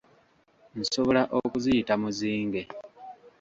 Nsobola 0.79 1.21
okuziyita 1.39 1.93
muzinge. 2.01 2.61